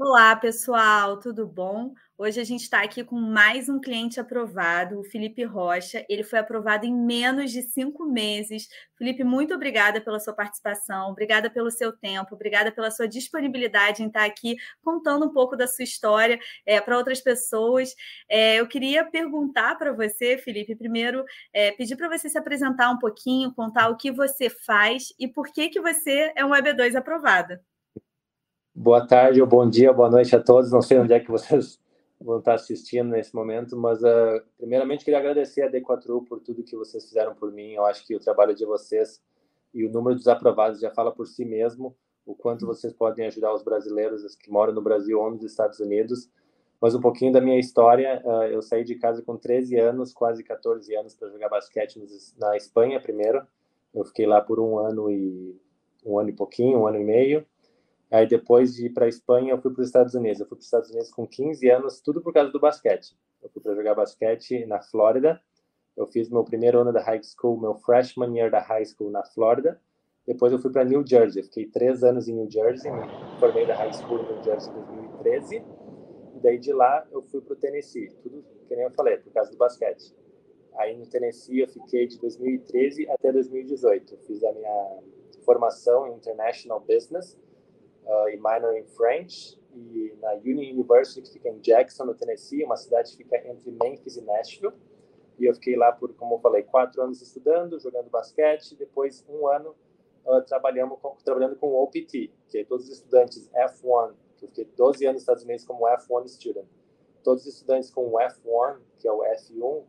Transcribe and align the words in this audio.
Olá, 0.00 0.36
pessoal, 0.36 1.18
tudo 1.18 1.44
bom? 1.44 1.92
Hoje 2.16 2.40
a 2.40 2.44
gente 2.44 2.62
está 2.62 2.82
aqui 2.82 3.02
com 3.02 3.16
mais 3.16 3.68
um 3.68 3.80
cliente 3.80 4.20
aprovado, 4.20 5.00
o 5.00 5.02
Felipe 5.04 5.42
Rocha. 5.42 6.06
Ele 6.08 6.22
foi 6.22 6.38
aprovado 6.38 6.86
em 6.86 6.94
menos 6.94 7.50
de 7.50 7.62
cinco 7.62 8.06
meses. 8.06 8.68
Felipe, 8.96 9.24
muito 9.24 9.52
obrigada 9.54 10.00
pela 10.00 10.20
sua 10.20 10.32
participação, 10.32 11.10
obrigada 11.10 11.50
pelo 11.50 11.68
seu 11.68 11.92
tempo, 11.92 12.36
obrigada 12.36 12.70
pela 12.70 12.92
sua 12.92 13.08
disponibilidade 13.08 14.04
em 14.04 14.06
estar 14.06 14.24
aqui 14.24 14.56
contando 14.84 15.26
um 15.26 15.32
pouco 15.32 15.56
da 15.56 15.66
sua 15.66 15.82
história 15.82 16.38
é, 16.64 16.80
para 16.80 16.96
outras 16.96 17.20
pessoas. 17.20 17.92
É, 18.28 18.60
eu 18.60 18.68
queria 18.68 19.04
perguntar 19.04 19.76
para 19.76 19.92
você, 19.92 20.38
Felipe, 20.38 20.76
primeiro, 20.76 21.24
é, 21.52 21.72
pedir 21.72 21.96
para 21.96 22.08
você 22.08 22.28
se 22.28 22.38
apresentar 22.38 22.88
um 22.90 22.98
pouquinho, 23.00 23.52
contar 23.52 23.88
o 23.88 23.96
que 23.96 24.12
você 24.12 24.48
faz 24.48 25.12
e 25.18 25.26
por 25.26 25.48
que, 25.52 25.68
que 25.70 25.80
você 25.80 26.32
é 26.36 26.44
um 26.44 26.50
EB2 26.50 26.94
aprovado. 26.94 27.58
Boa 28.80 29.04
tarde, 29.04 29.40
ou 29.40 29.46
bom 29.46 29.68
dia, 29.68 29.92
boa 29.92 30.08
noite 30.08 30.36
a 30.36 30.40
todos. 30.40 30.70
Não 30.70 30.80
sei 30.80 31.00
onde 31.00 31.12
é 31.12 31.18
que 31.18 31.28
vocês 31.28 31.80
vão 32.20 32.38
estar 32.38 32.54
assistindo 32.54 33.10
nesse 33.10 33.34
momento, 33.34 33.76
mas 33.76 34.00
uh, 34.04 34.40
primeiramente 34.56 35.04
queria 35.04 35.18
agradecer 35.18 35.62
a 35.62 35.68
D4U 35.68 36.24
por 36.24 36.38
tudo 36.38 36.62
que 36.62 36.76
vocês 36.76 37.04
fizeram 37.04 37.34
por 37.34 37.50
mim. 37.50 37.72
Eu 37.72 37.84
acho 37.84 38.06
que 38.06 38.14
o 38.14 38.20
trabalho 38.20 38.54
de 38.54 38.64
vocês 38.64 39.20
e 39.74 39.84
o 39.84 39.90
número 39.90 40.14
dos 40.14 40.28
aprovados 40.28 40.78
já 40.78 40.92
fala 40.92 41.10
por 41.10 41.26
si 41.26 41.44
mesmo 41.44 41.92
o 42.24 42.36
quanto 42.36 42.66
vocês 42.66 42.92
podem 42.92 43.26
ajudar 43.26 43.52
os 43.52 43.64
brasileiros 43.64 44.36
que 44.36 44.48
moram 44.48 44.72
no 44.72 44.80
Brasil 44.80 45.18
ou 45.18 45.32
nos 45.32 45.42
Estados 45.42 45.80
Unidos. 45.80 46.30
Mas 46.80 46.94
um 46.94 47.00
pouquinho 47.00 47.32
da 47.32 47.40
minha 47.40 47.58
história, 47.58 48.22
uh, 48.24 48.44
eu 48.44 48.62
saí 48.62 48.84
de 48.84 48.94
casa 48.94 49.22
com 49.22 49.36
13 49.36 49.76
anos, 49.76 50.12
quase 50.12 50.44
14 50.44 50.94
anos, 50.94 51.16
para 51.16 51.28
jogar 51.30 51.48
basquete 51.48 52.00
na 52.38 52.56
Espanha 52.56 53.00
primeiro. 53.00 53.44
Eu 53.92 54.04
fiquei 54.04 54.24
lá 54.24 54.40
por 54.40 54.60
um 54.60 54.78
ano 54.78 55.10
e 55.10 55.60
um 56.06 56.16
ano 56.16 56.28
e 56.28 56.32
pouquinho, 56.32 56.78
um 56.78 56.86
ano 56.86 57.00
e 57.00 57.04
meio. 57.04 57.44
Aí 58.10 58.26
depois 58.26 58.74
de 58.74 58.86
ir 58.86 58.90
para 58.90 59.04
a 59.04 59.08
Espanha, 59.08 59.52
eu 59.52 59.60
fui 59.60 59.72
para 59.72 59.82
os 59.82 59.88
Estados 59.88 60.14
Unidos. 60.14 60.40
Eu 60.40 60.46
fui 60.46 60.56
para 60.56 60.62
os 60.62 60.66
Estados 60.66 60.90
Unidos 60.90 61.10
com 61.10 61.26
15 61.26 61.68
anos, 61.70 62.00
tudo 62.00 62.22
por 62.22 62.32
causa 62.32 62.50
do 62.50 62.58
basquete. 62.58 63.14
Eu 63.42 63.50
fui 63.50 63.62
para 63.62 63.74
jogar 63.74 63.94
basquete 63.94 64.64
na 64.66 64.80
Flórida. 64.80 65.40
Eu 65.96 66.06
fiz 66.06 66.30
meu 66.30 66.44
primeiro 66.44 66.80
ano 66.80 66.92
da 66.92 67.02
high 67.02 67.20
school, 67.22 67.60
meu 67.60 67.74
freshman 67.74 68.34
year 68.34 68.50
da 68.50 68.60
high 68.60 68.84
school 68.84 69.10
na 69.10 69.24
Flórida. 69.24 69.80
Depois 70.26 70.52
eu 70.52 70.58
fui 70.58 70.70
para 70.70 70.84
New 70.84 71.04
Jersey. 71.06 71.42
fiquei 71.42 71.66
três 71.66 72.04
anos 72.04 72.28
em 72.28 72.34
New 72.34 72.50
Jersey, 72.50 72.90
me 72.90 73.06
formei 73.40 73.66
da 73.66 73.74
high 73.74 73.92
school 73.92 74.20
em 74.20 74.32
New 74.32 74.42
Jersey 74.42 74.70
em 74.70 74.74
2013. 74.74 75.64
E 76.36 76.40
daí 76.40 76.58
de 76.58 76.72
lá 76.72 77.06
eu 77.10 77.22
fui 77.22 77.40
para 77.40 77.54
o 77.54 77.56
Tennessee, 77.56 78.08
tudo 78.22 78.44
que 78.68 78.76
nem 78.76 78.84
eu 78.84 78.90
falei, 78.92 79.18
por 79.18 79.32
causa 79.32 79.50
do 79.50 79.56
basquete. 79.56 80.14
Aí 80.76 80.96
no 80.96 81.06
Tennessee 81.06 81.60
eu 81.60 81.68
fiquei 81.68 82.06
de 82.06 82.18
2013 82.20 83.10
até 83.10 83.32
2018. 83.32 84.14
Eu 84.14 84.18
fiz 84.20 84.44
a 84.44 84.52
minha 84.52 85.00
formação 85.44 86.06
em 86.06 86.14
International 86.14 86.80
Business 86.80 87.36
uh, 88.08 88.28
e 88.30 88.36
minor 88.36 88.76
em 88.76 88.84
French 88.84 89.58
e 89.74 90.16
na 90.20 90.32
Union 90.32 90.72
University 90.72 91.22
que 91.22 91.32
fica 91.34 91.48
em 91.50 91.58
Jackson, 91.60 92.04
no 92.04 92.14
Tennessee, 92.14 92.64
uma 92.64 92.76
cidade 92.76 93.10
que 93.12 93.18
fica 93.18 93.36
entre 93.46 93.70
Memphis 93.70 94.16
e 94.16 94.22
Nashville. 94.22 94.72
E 95.38 95.44
eu 95.44 95.54
fiquei 95.54 95.76
lá 95.76 95.92
por, 95.92 96.12
como 96.14 96.34
eu 96.34 96.38
falei, 96.40 96.64
quatro 96.64 97.00
anos 97.00 97.22
estudando, 97.22 97.78
jogando 97.78 98.10
basquete. 98.10 98.74
Depois, 98.74 99.24
um 99.28 99.46
ano 99.46 99.74
uh, 100.24 100.42
trabalhando, 100.42 100.96
com, 100.96 101.16
trabalhando 101.24 101.54
com 101.54 101.68
o 101.68 101.82
OPT, 101.82 102.32
que 102.48 102.58
é 102.58 102.64
todos 102.64 102.86
os 102.86 102.92
estudantes 102.92 103.48
F1, 103.50 104.14
que 104.36 104.46
eu 104.46 104.48
fiquei 104.48 104.64
12 104.76 105.04
anos 105.04 105.14
nos 105.14 105.22
Estados 105.22 105.44
Unidos 105.44 105.64
como 105.64 105.86
F1 105.86 106.26
student. 106.28 106.66
Todos 107.22 107.46
os 107.46 107.54
estudantes 107.54 107.90
com 107.90 108.08
o 108.08 108.18
F1, 108.18 108.78
que 108.98 109.06
é 109.06 109.12
o 109.12 109.20
F1, 109.20 109.84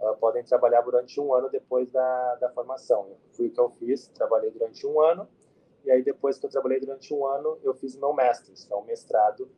uh, 0.00 0.16
podem 0.18 0.42
trabalhar 0.42 0.80
durante 0.80 1.20
um 1.20 1.32
ano 1.34 1.48
depois 1.48 1.92
da, 1.92 2.34
da 2.36 2.50
formação. 2.50 3.12
Foi 3.32 3.46
o 3.46 3.50
que 3.50 3.60
eu 3.60 3.70
fiz, 3.70 4.08
trabalhei 4.08 4.50
durante 4.50 4.84
um 4.84 5.00
ano 5.00 5.28
e 5.84 5.90
aí, 5.90 6.02
depois 6.02 6.38
que 6.38 6.46
eu 6.46 6.50
trabalhei 6.50 6.80
durante 6.80 7.12
um 7.14 7.26
ano, 7.26 7.58
eu 7.62 7.74
fiz 7.74 7.96
meu 7.96 8.14
que 8.14 8.72
é 8.72 8.76
um 8.76 8.84
mestrado 8.84 9.50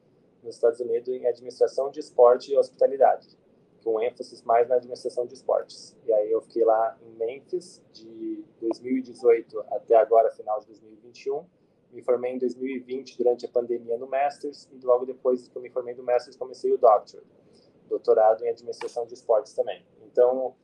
nos 0.43 0.55
Estados 0.55 0.81
Unidos 0.81 1.09
em 1.09 1.27
Administração 1.27 1.91
de 1.91 2.01
Esporte 2.01 2.53
e 2.53 2.57
Hospitalidade, 2.57 3.37
com 3.83 4.01
ênfase 4.01 4.45
mais 4.47 4.69
na 4.69 4.77
administração 4.77 5.27
de 5.27 5.35
esportes. 5.35 5.97
E 6.07 6.13
aí, 6.13 6.31
eu 6.31 6.41
fiquei 6.43 6.65
lá 6.65 6.97
em 7.03 7.11
Memphis 7.17 7.83
de 7.93 8.45
2018 8.61 9.61
até 9.71 9.97
agora, 9.97 10.31
final 10.31 10.61
de 10.61 10.67
2021. 10.67 11.45
Me 11.93 12.03
formei 12.03 12.33
em 12.33 12.39
2020 12.39 13.19
durante 13.19 13.45
a 13.45 13.49
pandemia 13.49 13.99
no 13.99 14.07
Masters 14.07 14.69
e 14.73 14.85
logo 14.85 15.05
depois 15.05 15.47
que 15.47 15.57
eu 15.57 15.61
me 15.61 15.69
formei 15.69 15.95
do 15.95 16.03
Masters 16.03 16.37
comecei 16.37 16.73
o 16.73 16.79
Doctorate, 16.79 17.23
doutorado 17.87 18.43
em 18.43 18.49
administração 18.49 19.05
de 19.05 19.13
esportes 19.13 19.53
também. 19.53 19.85
Então, 20.07 20.55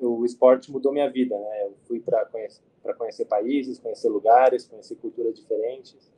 o 0.00 0.24
esporte 0.24 0.70
mudou 0.70 0.92
minha 0.92 1.10
vida, 1.10 1.38
né? 1.38 1.64
Eu 1.64 1.74
fui 1.86 2.00
para 2.00 2.24
conhecer, 2.26 2.62
conhecer 2.96 3.24
países, 3.24 3.78
conhecer 3.78 4.08
lugares, 4.08 4.66
conhecer 4.66 4.96
culturas 4.96 5.34
diferentes, 5.34 6.12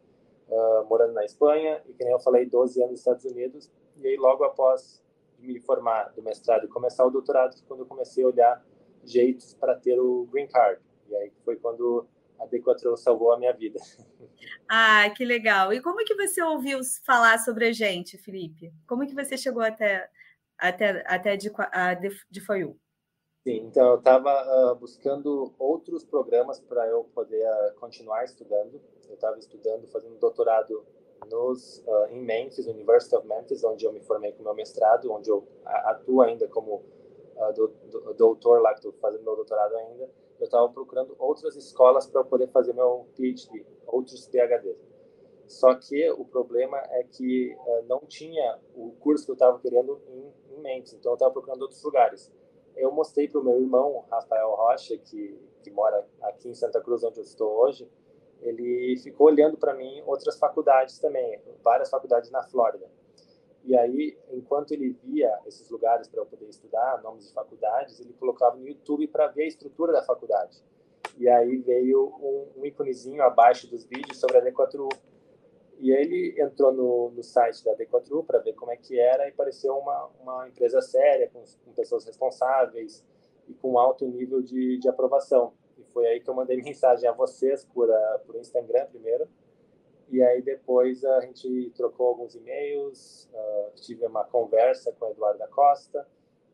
uh, 0.48 0.84
morando 0.86 1.12
na 1.12 1.24
Espanha 1.24 1.82
e, 1.86 1.92
como 1.92 2.10
eu 2.10 2.20
falei, 2.20 2.46
12 2.46 2.78
anos 2.80 2.90
nos 2.92 3.00
Estados 3.00 3.24
Unidos. 3.24 3.70
E 3.96 4.06
aí, 4.06 4.16
logo 4.16 4.44
após 4.44 5.02
me 5.38 5.60
formar 5.60 6.12
do 6.14 6.22
mestrado 6.22 6.64
e 6.64 6.68
começar 6.68 7.04
o 7.06 7.10
doutorado, 7.10 7.54
quando 7.66 7.80
eu 7.80 7.86
comecei 7.86 8.24
a 8.24 8.28
olhar 8.28 8.64
jeitos 9.04 9.54
para 9.54 9.74
ter 9.74 9.98
o 9.98 10.26
green 10.30 10.48
card. 10.48 10.80
E 11.08 11.14
aí 11.14 11.32
foi 11.44 11.56
quando 11.56 12.06
a 12.38 12.46
D4 12.46 12.96
salvou 12.96 13.32
a 13.32 13.38
minha 13.38 13.52
vida. 13.52 13.78
Ah, 14.68 15.08
que 15.16 15.24
legal. 15.24 15.72
E 15.72 15.80
como 15.80 16.04
que 16.04 16.14
você 16.14 16.42
ouviu 16.42 16.80
falar 17.04 17.38
sobre 17.38 17.68
a 17.68 17.72
gente, 17.72 18.18
Felipe? 18.18 18.70
Como 18.86 19.06
que 19.06 19.14
você 19.14 19.36
chegou 19.36 19.62
até 19.62 20.10
até 20.58 21.02
até 21.06 21.36
de, 21.36 21.50
a 21.72 21.94
de? 21.94 22.10
Sim, 23.44 23.66
então 23.66 23.92
eu 23.92 23.98
estava 23.98 24.30
uh, 24.30 24.68
ah, 24.70 24.74
buscando 24.74 25.54
outros 25.58 26.04
programas 26.04 26.60
para 26.60 26.86
eu 26.88 27.04
poder 27.14 27.46
uh, 27.46 27.74
continuar 27.76 28.24
estudando. 28.24 28.80
Eu 29.08 29.14
estava 29.14 29.38
estudando, 29.38 29.86
fazendo 29.86 30.18
doutorado 30.18 30.84
nos, 31.30 31.78
uh, 31.86 32.06
em 32.10 32.20
Memphis, 32.20 32.66
University 32.66 33.14
of 33.14 33.26
Memphis, 33.26 33.62
onde 33.64 33.84
eu 33.84 33.92
me 33.92 34.00
formei 34.00 34.32
com 34.32 34.42
meu 34.42 34.54
mestrado, 34.54 35.10
onde 35.12 35.30
eu 35.30 35.46
atuo 35.64 36.22
ainda 36.22 36.48
como 36.48 36.82
do, 37.54 37.68
do, 37.68 38.14
doutor 38.14 38.60
lá, 38.60 38.72
que 38.72 38.80
estou 38.80 38.92
fazendo 39.00 39.22
meu 39.22 39.36
doutorado 39.36 39.76
ainda. 39.76 40.10
Eu 40.40 40.44
estava 40.44 40.68
procurando 40.68 41.14
outras 41.18 41.54
escolas 41.56 42.06
para 42.06 42.20
eu 42.20 42.24
poder 42.24 42.48
fazer 42.48 42.72
meu 42.72 43.06
PhD, 43.16 43.64
outros 43.86 44.26
PhDs. 44.26 44.76
Só 45.46 45.74
que 45.74 46.10
o 46.10 46.24
problema 46.24 46.76
é 46.90 47.04
que 47.04 47.56
não 47.86 48.00
tinha 48.00 48.58
o 48.74 48.90
curso 49.00 49.24
que 49.24 49.30
eu 49.30 49.34
estava 49.34 49.58
querendo 49.60 50.00
em, 50.08 50.54
em 50.54 50.60
Memphis, 50.60 50.94
então 50.94 51.12
eu 51.12 51.14
estava 51.14 51.32
procurando 51.32 51.62
outros 51.62 51.82
lugares 51.82 52.30
eu 52.78 52.90
mostrei 52.92 53.28
para 53.28 53.40
o 53.40 53.44
meu 53.44 53.60
irmão, 53.60 54.04
Rafael 54.10 54.50
Rocha, 54.50 54.96
que, 54.98 55.38
que 55.62 55.70
mora 55.70 56.06
aqui 56.22 56.48
em 56.48 56.54
Santa 56.54 56.80
Cruz, 56.80 57.02
onde 57.04 57.18
eu 57.18 57.24
estou 57.24 57.50
hoje, 57.58 57.88
ele 58.40 58.96
ficou 59.02 59.26
olhando 59.26 59.56
para 59.56 59.74
mim 59.74 60.02
outras 60.06 60.38
faculdades 60.38 60.98
também, 60.98 61.40
várias 61.62 61.90
faculdades 61.90 62.30
na 62.30 62.42
Flórida. 62.42 62.88
E 63.64 63.76
aí, 63.76 64.16
enquanto 64.30 64.72
ele 64.72 64.96
via 65.04 65.30
esses 65.46 65.68
lugares 65.68 66.08
para 66.08 66.20
eu 66.20 66.26
poder 66.26 66.48
estudar, 66.48 67.02
nomes 67.02 67.26
de 67.26 67.34
faculdades, 67.34 68.00
ele 68.00 68.14
colocava 68.14 68.56
no 68.56 68.66
YouTube 68.66 69.06
para 69.08 69.26
ver 69.26 69.42
a 69.42 69.48
estrutura 69.48 69.92
da 69.92 70.02
faculdade. 70.02 70.62
E 71.18 71.28
aí 71.28 71.56
veio 71.58 72.14
um, 72.20 72.60
um 72.60 72.64
íconezinho 72.66 73.22
abaixo 73.22 73.68
dos 73.68 73.84
vídeos 73.84 74.18
sobre 74.18 74.38
a 74.38 74.42
D4U. 74.42 74.88
E 75.78 75.92
ele 75.92 76.34
entrou 76.40 76.72
no, 76.72 77.10
no 77.10 77.22
site 77.22 77.64
da 77.64 77.74
D4U 77.76 78.26
para 78.26 78.40
ver 78.40 78.54
como 78.54 78.72
é 78.72 78.76
que 78.76 78.98
era 78.98 79.28
e 79.28 79.32
pareceu 79.32 79.76
uma, 79.76 80.10
uma 80.20 80.48
empresa 80.48 80.80
séria, 80.80 81.30
com, 81.32 81.42
com 81.64 81.72
pessoas 81.72 82.04
responsáveis 82.04 83.04
e 83.46 83.54
com 83.54 83.78
alto 83.78 84.04
nível 84.06 84.42
de, 84.42 84.78
de 84.78 84.88
aprovação. 84.88 85.52
E 85.78 85.84
foi 85.84 86.06
aí 86.06 86.20
que 86.20 86.28
eu 86.28 86.34
mandei 86.34 86.56
mensagem 86.62 87.08
a 87.08 87.12
vocês 87.12 87.64
por, 87.64 87.90
a, 87.90 88.20
por 88.26 88.36
Instagram 88.36 88.86
primeiro. 88.86 89.28
E 90.10 90.22
aí 90.22 90.42
depois 90.42 91.04
a 91.04 91.20
gente 91.20 91.70
trocou 91.76 92.08
alguns 92.08 92.34
e-mails, 92.34 93.28
uh, 93.32 93.70
tive 93.76 94.06
uma 94.06 94.24
conversa 94.24 94.90
com 94.92 95.06
o 95.06 95.10
Eduardo 95.10 95.38
da 95.38 95.46
Costa, 95.46 96.08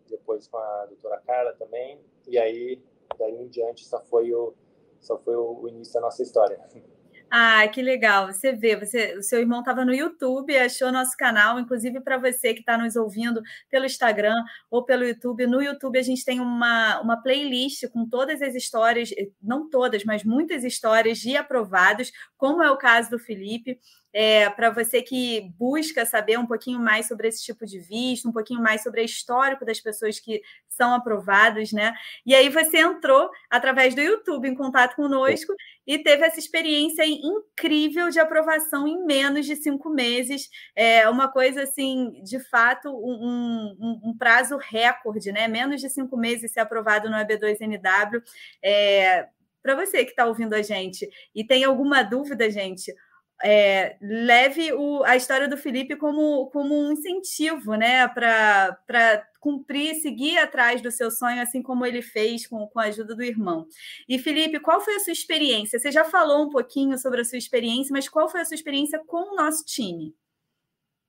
depois 0.08 0.48
com 0.48 0.58
a 0.58 0.86
doutora 0.86 1.18
Carla 1.24 1.54
também. 1.54 1.98
E 2.26 2.36
aí, 2.36 2.82
daí 3.18 3.34
em 3.40 3.48
diante, 3.48 3.86
só 3.86 4.00
foi 4.00 4.34
o, 4.34 4.52
só 5.00 5.16
foi 5.18 5.36
o 5.36 5.66
início 5.68 5.94
da 5.94 6.00
nossa 6.00 6.22
história. 6.22 6.60
Ah, 7.36 7.66
que 7.66 7.82
legal. 7.82 8.28
Você 8.28 8.52
vê, 8.52 8.76
você, 8.76 9.16
o 9.18 9.22
seu 9.22 9.40
irmão 9.40 9.58
estava 9.58 9.84
no 9.84 9.92
YouTube, 9.92 10.56
achou 10.56 10.92
nosso 10.92 11.16
canal, 11.16 11.58
inclusive 11.58 12.00
para 12.00 12.16
você 12.16 12.54
que 12.54 12.60
está 12.60 12.78
nos 12.78 12.94
ouvindo 12.94 13.42
pelo 13.68 13.86
Instagram 13.86 14.36
ou 14.70 14.84
pelo 14.84 15.02
YouTube. 15.04 15.44
No 15.48 15.60
YouTube 15.60 15.98
a 15.98 16.02
gente 16.02 16.24
tem 16.24 16.38
uma, 16.38 17.00
uma 17.00 17.20
playlist 17.20 17.88
com 17.88 18.08
todas 18.08 18.40
as 18.40 18.54
histórias, 18.54 19.10
não 19.42 19.68
todas, 19.68 20.04
mas 20.04 20.22
muitas 20.22 20.62
histórias 20.62 21.18
de 21.18 21.36
aprovados, 21.36 22.12
como 22.36 22.62
é 22.62 22.70
o 22.70 22.76
caso 22.76 23.10
do 23.10 23.18
Felipe 23.18 23.80
é, 24.14 24.48
para 24.48 24.70
você 24.70 25.02
que 25.02 25.52
busca 25.58 26.06
saber 26.06 26.38
um 26.38 26.46
pouquinho 26.46 26.78
mais 26.78 27.08
sobre 27.08 27.26
esse 27.26 27.44
tipo 27.44 27.66
de 27.66 27.80
visto, 27.80 28.28
um 28.28 28.32
pouquinho 28.32 28.62
mais 28.62 28.84
sobre 28.84 29.00
o 29.00 29.04
histórico 29.04 29.64
das 29.64 29.80
pessoas 29.80 30.20
que 30.20 30.40
são 30.68 30.94
aprovadas, 30.94 31.72
né? 31.72 31.92
E 32.24 32.32
aí 32.32 32.48
você 32.48 32.78
entrou 32.78 33.28
através 33.50 33.92
do 33.92 34.00
YouTube 34.00 34.48
em 34.48 34.54
contato 34.54 34.94
conosco 34.94 35.52
e 35.84 35.98
teve 35.98 36.24
essa 36.24 36.38
experiência 36.38 37.04
incrível 37.04 38.08
de 38.08 38.20
aprovação 38.20 38.86
em 38.86 39.04
menos 39.04 39.46
de 39.46 39.56
cinco 39.56 39.90
meses. 39.90 40.48
É 40.76 41.08
uma 41.08 41.28
coisa 41.28 41.64
assim, 41.64 42.22
de 42.22 42.38
fato, 42.38 42.88
um, 42.90 43.76
um, 43.80 44.10
um 44.10 44.16
prazo 44.16 44.56
recorde, 44.56 45.32
né? 45.32 45.48
Menos 45.48 45.80
de 45.80 45.90
cinco 45.90 46.16
meses 46.16 46.52
ser 46.52 46.60
aprovado 46.60 47.10
no 47.10 47.16
EB2NW. 47.16 48.22
É, 48.62 49.26
para 49.64 49.74
você 49.74 50.04
que 50.04 50.10
está 50.10 50.26
ouvindo 50.26 50.52
a 50.52 50.60
gente 50.60 51.08
e 51.34 51.42
tem 51.42 51.64
alguma 51.64 52.02
dúvida, 52.02 52.50
gente, 52.50 52.94
é, 53.42 53.96
leve 54.00 54.72
o, 54.72 55.02
a 55.04 55.16
história 55.16 55.48
do 55.48 55.56
Felipe 55.56 55.96
como, 55.96 56.46
como 56.46 56.74
um 56.74 56.92
incentivo 56.92 57.74
né, 57.74 58.06
para 58.08 59.28
cumprir, 59.40 59.96
seguir 59.96 60.38
atrás 60.38 60.80
do 60.80 60.90
seu 60.90 61.10
sonho, 61.10 61.42
assim 61.42 61.62
como 61.62 61.84
ele 61.84 62.00
fez 62.00 62.46
com, 62.46 62.66
com 62.66 62.80
a 62.80 62.84
ajuda 62.84 63.14
do 63.14 63.22
irmão. 63.22 63.66
E, 64.08 64.18
Felipe, 64.18 64.60
qual 64.60 64.80
foi 64.80 64.94
a 64.96 65.00
sua 65.00 65.12
experiência? 65.12 65.78
Você 65.78 65.90
já 65.90 66.04
falou 66.04 66.44
um 66.44 66.50
pouquinho 66.50 66.96
sobre 66.98 67.20
a 67.20 67.24
sua 67.24 67.38
experiência, 67.38 67.92
mas 67.92 68.08
qual 68.08 68.28
foi 68.28 68.40
a 68.40 68.44
sua 68.44 68.54
experiência 68.54 68.98
com 69.06 69.32
o 69.32 69.36
nosso 69.36 69.64
time? 69.64 70.14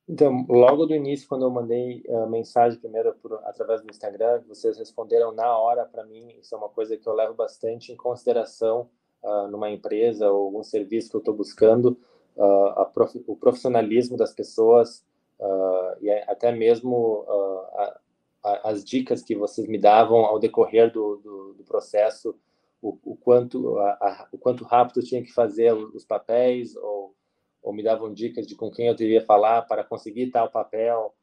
Então, 0.07 0.45
logo 0.48 0.86
do 0.86 0.94
início, 0.94 1.27
quando 1.27 1.45
eu 1.45 1.50
mandei 1.50 2.04
a 2.07 2.27
mensagem 2.27 2.80
primeiro 2.80 3.16
por, 3.16 3.39
através 3.45 3.81
do 3.81 3.89
Instagram, 3.89 4.44
vocês 4.48 4.77
responderam 4.77 5.31
na 5.31 5.57
hora 5.57 5.83
para 5.86 6.06
mim. 6.06 6.36
Isso 6.39 6.54
é 6.54 6.57
uma 6.57 6.69
coisa 6.69 6.95
que 6.95 7.07
eu 7.07 7.13
levo 7.13 7.33
bastante 7.33 7.92
em 7.92 7.95
consideração 7.95 8.89
uh, 9.24 9.48
numa 9.48 9.72
empresa 9.72 10.30
ou 10.30 10.45
algum 10.45 10.63
serviço 10.63 11.10
que 11.10 11.16
eu 11.16 11.19
estou 11.19 11.33
buscando 11.33 11.98
uh, 12.36 12.86
prof, 12.94 13.24
o 13.28 13.36
profissionalismo 13.36 14.18
das 14.18 14.34
pessoas 14.34 15.04
uh, 15.40 15.98
e 16.02 16.10
até 16.28 16.52
mesmo 16.52 17.26
uh, 17.28 17.80
a, 17.80 18.00
a, 18.44 18.70
as 18.70 18.84
dicas 18.84 19.24
que 19.24 19.36
vocês 19.36 19.68
me 19.68 19.78
davam 19.78 20.26
ao 20.26 20.40
decorrer 20.40 20.92
do, 20.92 21.18
do, 21.18 21.54
do 21.54 21.64
processo, 21.64 22.36
o, 22.82 22.98
o 23.04 23.16
quanto 23.16 23.78
a, 23.80 24.28
o 24.32 24.38
quanto 24.38 24.64
rápido 24.64 25.04
tinha 25.04 25.24
que 25.24 25.34
fazer 25.34 25.74
os 25.74 26.06
papéis 26.06 26.76
ou, 26.76 27.16
ou 27.62 27.74
me 27.74 27.84
davam 27.84 28.14
dicas 28.14 28.46
de 28.46 28.56
com 28.56 28.70
quem 28.70 28.88
eu 28.88 28.96
deveria 28.96 29.26
falar 29.26 29.64
para 29.64 29.84
conseguir 29.84 30.30
tal 30.30 30.50
papel, 30.52 31.14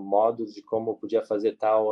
modos 0.00 0.54
de 0.54 0.62
como 0.62 0.90
eu 0.90 0.94
podia 0.94 1.22
fazer 1.22 1.56
tal 1.56 1.90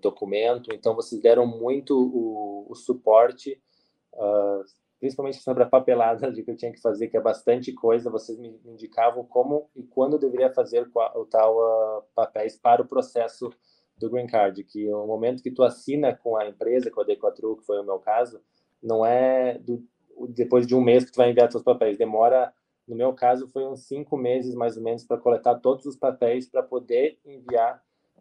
documento. 0.00 0.72
Então 0.72 0.94
vocês 0.94 1.20
deram 1.20 1.46
muito 1.46 1.98
o, 1.98 2.66
o 2.70 2.74
suporte 2.74 3.60
Uh, 4.14 4.64
principalmente 5.04 5.42
sobre 5.42 5.62
a 5.62 5.66
papelada 5.66 6.32
de 6.32 6.42
que 6.42 6.50
eu 6.50 6.56
tinha 6.56 6.72
que 6.72 6.80
fazer, 6.80 7.08
que 7.08 7.16
é 7.18 7.20
bastante 7.20 7.70
coisa, 7.74 8.08
vocês 8.08 8.38
me 8.38 8.58
indicavam 8.64 9.22
como 9.22 9.68
e 9.76 9.82
quando 9.82 10.14
eu 10.14 10.18
deveria 10.18 10.50
fazer 10.50 10.90
o 11.14 11.26
tal 11.26 11.58
uh, 11.58 12.02
papéis 12.14 12.56
para 12.56 12.80
o 12.80 12.88
processo 12.88 13.50
do 13.98 14.08
Green 14.08 14.26
Card, 14.26 14.64
que 14.64 14.90
o 14.90 15.06
momento 15.06 15.42
que 15.42 15.50
tu 15.50 15.62
assina 15.62 16.16
com 16.16 16.38
a 16.38 16.48
empresa, 16.48 16.90
com 16.90 17.02
a 17.02 17.04
D4U, 17.04 17.58
que 17.58 17.66
foi 17.66 17.78
o 17.80 17.84
meu 17.84 17.98
caso, 17.98 18.40
não 18.82 19.04
é 19.04 19.58
do, 19.58 19.86
depois 20.30 20.66
de 20.66 20.74
um 20.74 20.80
mês 20.80 21.04
que 21.04 21.12
tu 21.12 21.16
vai 21.16 21.28
enviar 21.28 21.52
seus 21.52 21.62
papéis, 21.62 21.98
demora, 21.98 22.50
no 22.88 22.96
meu 22.96 23.12
caso, 23.12 23.46
foi 23.48 23.66
uns 23.66 23.86
cinco 23.86 24.16
meses 24.16 24.54
mais 24.54 24.78
ou 24.78 24.82
menos 24.82 25.04
para 25.04 25.18
coletar 25.18 25.56
todos 25.56 25.84
os 25.84 25.96
papéis 25.96 26.48
para 26.48 26.62
poder 26.62 27.18
enviar 27.26 27.76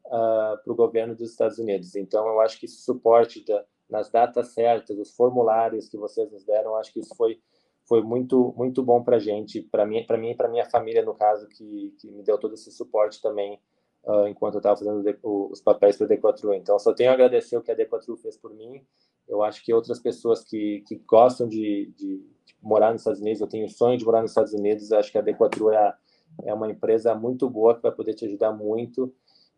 uh, 0.07 0.61
para 0.61 0.73
o 0.73 0.75
governo 0.75 1.15
dos 1.15 1.31
Estados 1.31 1.57
Unidos. 1.57 1.95
Então, 1.95 2.27
eu 2.27 2.41
acho 2.41 2.59
que 2.59 2.65
esse 2.65 2.81
suporte 2.81 3.41
da, 3.45 3.63
nas 3.93 4.09
datas 4.09 4.47
certas, 4.47 4.97
os 4.97 5.15
formulários 5.15 5.87
que 5.87 5.97
vocês 5.97 6.31
nos 6.31 6.43
deram, 6.43 6.75
acho 6.75 6.91
que 6.91 6.99
isso 6.99 7.15
foi 7.15 7.39
foi 7.85 8.01
muito 8.01 8.53
muito 8.57 8.81
bom 8.81 9.03
para 9.03 9.19
gente, 9.19 9.61
para 9.61 9.85
mim, 9.85 10.03
para 10.05 10.17
mim 10.17 10.31
e 10.31 10.35
para 10.35 10.49
minha 10.49 10.65
família 10.65 11.05
no 11.05 11.13
caso 11.13 11.47
que, 11.47 11.93
que 11.99 12.09
me 12.09 12.23
deu 12.23 12.37
todo 12.37 12.55
esse 12.55 12.71
suporte 12.71 13.21
também 13.21 13.59
uh, 14.05 14.27
enquanto 14.27 14.55
eu 14.55 14.59
estava 14.59 14.77
fazendo 14.77 15.03
os 15.21 15.61
papéis 15.61 15.97
para 15.97 16.07
a 16.07 16.09
D4U. 16.09 16.55
Então 16.55 16.79
só 16.79 16.93
tenho 16.93 17.11
a 17.11 17.13
agradecer 17.13 17.55
o 17.55 17.61
que 17.61 17.71
a 17.71 17.75
D4U 17.75 18.17
fez 18.17 18.35
por 18.37 18.53
mim. 18.53 18.81
Eu 19.27 19.43
acho 19.43 19.63
que 19.63 19.73
outras 19.73 19.99
pessoas 19.99 20.43
que, 20.43 20.83
que 20.87 20.95
gostam 21.05 21.47
de, 21.47 21.93
de, 21.95 22.17
de 22.45 22.55
morar 22.61 22.91
nos 22.91 23.01
Estados 23.01 23.21
Unidos, 23.21 23.41
eu 23.41 23.47
tenho 23.47 23.65
o 23.65 23.69
sonho 23.69 23.97
de 23.97 24.05
morar 24.05 24.21
nos 24.21 24.31
Estados 24.31 24.53
Unidos, 24.53 24.91
acho 24.91 25.11
que 25.11 25.17
a 25.17 25.23
D4U 25.23 25.73
é, 25.73 25.93
é 26.45 26.53
uma 26.53 26.71
empresa 26.71 27.13
muito 27.13 27.49
boa 27.49 27.75
que 27.75 27.81
vai 27.81 27.91
poder 27.91 28.13
te 28.15 28.25
ajudar 28.25 28.51
muito 28.53 29.13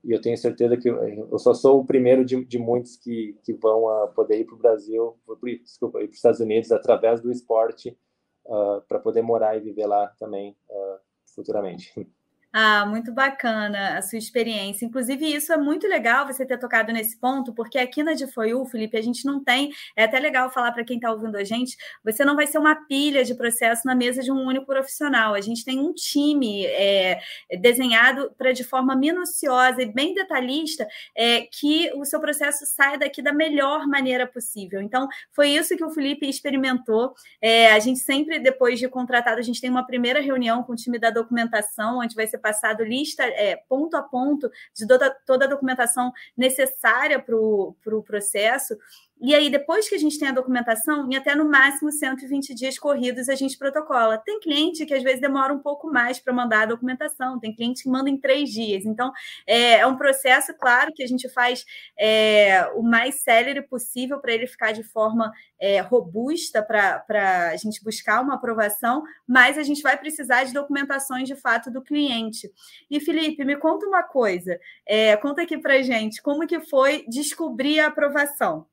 e 0.06 0.12
eu 0.12 0.22
tenho 0.22 0.38
certeza 0.38 0.78
que 0.78 0.88
eu 0.88 1.40
só 1.40 1.54
sou 1.54 1.80
o 1.80 1.86
primeiro 1.86 2.24
de, 2.24 2.46
de 2.46 2.60
muitos 2.60 2.96
que, 2.96 3.36
que 3.44 3.54
vão 3.54 3.86
uh, 3.86 4.08
poder 4.14 4.40
ir 4.40 4.46
para 4.46 4.54
o 4.54 4.60
Brasil, 4.60 5.18
desculpa, 5.64 6.00
ir 6.00 6.04
para 6.04 6.12
os 6.12 6.16
Estados 6.16 6.40
Unidos 6.40 6.72
através 6.72 7.22
do 7.22 7.32
esporte 7.32 7.98
uh, 8.46 8.82
para 8.88 9.00
poder 9.00 9.24
morar 9.24 9.58
e 9.58 9.62
viver 9.62 9.88
lá 9.88 10.08
também 10.20 10.56
uh, 10.70 11.00
futuramente. 11.34 11.92
Ah, 12.58 12.86
muito 12.86 13.12
bacana 13.12 13.98
a 13.98 14.02
sua 14.02 14.18
experiência. 14.18 14.86
Inclusive, 14.86 15.26
isso 15.26 15.52
é 15.52 15.58
muito 15.58 15.86
legal 15.90 16.26
você 16.26 16.46
ter 16.46 16.58
tocado 16.58 16.94
nesse 16.94 17.20
ponto, 17.20 17.52
porque 17.54 17.78
aqui 17.78 18.02
na 18.02 18.14
DFOIU, 18.14 18.64
Felipe, 18.66 18.96
a 18.96 19.02
gente 19.02 19.26
não 19.26 19.44
tem. 19.44 19.74
É 19.94 20.06
até 20.06 20.18
legal 20.20 20.50
falar 20.50 20.72
para 20.72 20.86
quem 20.86 20.96
está 20.96 21.12
ouvindo 21.12 21.36
a 21.36 21.44
gente: 21.44 21.76
você 22.02 22.24
não 22.24 22.34
vai 22.34 22.48
ser 22.48 22.58
uma 22.58 22.74
pilha 22.88 23.26
de 23.26 23.36
processo 23.36 23.86
na 23.86 23.94
mesa 23.94 24.22
de 24.22 24.32
um 24.32 24.42
único 24.42 24.66
profissional. 24.68 25.34
A 25.34 25.42
gente 25.42 25.66
tem 25.66 25.82
um 25.82 25.92
time 25.94 26.66
é, 26.68 27.20
desenhado 27.60 28.34
para, 28.38 28.54
de 28.54 28.64
forma 28.64 28.96
minuciosa 28.96 29.82
e 29.82 29.86
bem 29.88 30.14
detalhista, 30.14 30.88
é, 31.14 31.42
que 31.42 31.92
o 31.94 32.06
seu 32.06 32.22
processo 32.22 32.66
saia 32.66 32.98
daqui 32.98 33.22
da 33.22 33.34
melhor 33.34 33.86
maneira 33.86 34.26
possível. 34.26 34.80
Então, 34.80 35.10
foi 35.34 35.50
isso 35.50 35.76
que 35.76 35.84
o 35.84 35.90
Felipe 35.90 36.26
experimentou. 36.26 37.16
É, 37.42 37.74
a 37.74 37.80
gente 37.80 38.00
sempre, 38.00 38.40
depois 38.40 38.80
de 38.80 38.88
contratado, 38.88 39.40
a 39.40 39.44
gente 39.44 39.60
tem 39.60 39.70
uma 39.70 39.86
primeira 39.86 40.22
reunião 40.22 40.64
com 40.64 40.72
o 40.72 40.76
time 40.78 40.98
da 40.98 41.10
documentação, 41.10 42.00
onde 42.00 42.16
vai 42.16 42.26
ser 42.26 42.45
passado 42.46 42.84
lista 42.84 43.24
é, 43.24 43.56
ponto 43.68 43.98
a 43.98 44.04
ponto 44.04 44.52
de 44.76 44.86
toda, 44.86 45.10
toda 45.26 45.46
a 45.46 45.48
documentação 45.48 46.12
necessária 46.38 47.20
para 47.20 47.36
o 47.36 47.76
pro 47.84 48.04
processo. 48.04 48.78
E 49.22 49.34
aí, 49.34 49.50
depois 49.50 49.88
que 49.88 49.96
a 49.96 49.98
gente 49.98 50.20
tem 50.20 50.28
a 50.28 50.34
documentação, 50.34 51.10
em 51.10 51.16
até 51.16 51.34
no 51.36 51.50
máximo 51.50 51.90
120 51.90 52.54
dias 52.54 52.78
corridos, 52.78 53.30
a 53.30 53.36
gente 53.36 53.58
protocola. 53.58 54.18
Tem 54.18 54.40
cliente 54.42 54.86
que 54.86 54.94
às 54.94 55.02
vezes 55.02 55.22
demora 55.22 55.54
um 55.54 55.60
pouco 55.60 55.90
mais 55.90 56.20
para 56.20 56.34
mandar 56.34 56.64
a 56.64 56.66
documentação, 56.66 57.40
tem 57.40 57.56
cliente 57.56 57.84
que 57.84 57.90
manda 57.90 58.10
em 58.10 58.20
três 58.20 58.50
dias. 58.50 58.86
Então, 58.86 59.14
é, 59.48 59.80
é 59.80 59.88
um 59.88 59.96
processo, 59.96 60.54
claro, 60.60 60.92
que 60.94 61.02
a 61.02 61.08
gente 61.08 61.30
faz 61.30 61.66
é, 61.98 62.68
o 62.76 62.84
mais 62.84 63.22
célere 63.22 63.62
possível 63.62 64.20
para 64.20 64.34
ele 64.34 64.48
ficar 64.48 64.74
de 64.74 64.84
forma 64.84 65.32
é, 65.60 65.80
robusta 65.80 66.62
para 66.62 67.50
a 67.52 67.56
gente 67.56 67.82
buscar 67.82 68.22
uma 68.22 68.36
aprovação, 68.36 69.02
mas 69.26 69.58
a 69.58 69.64
gente 69.64 69.82
vai 69.82 69.98
precisar 69.98 70.44
de 70.44 70.54
documentações 70.54 71.28
de 71.28 71.36
fato 71.36 71.72
do 71.72 71.82
cliente. 71.82 72.52
E, 72.92 73.00
Felipe, 73.00 73.46
me 73.46 73.56
conta 73.56 73.86
uma 73.88 74.04
coisa, 74.04 74.60
é, 74.86 75.16
conta 75.18 75.42
aqui 75.44 75.58
para 75.58 75.82
gente, 75.82 76.22
como 76.22 76.46
que 76.46 76.60
foi 76.60 77.06
descobrir 77.08 77.80
a 77.80 77.88
aprovação? 77.88 78.68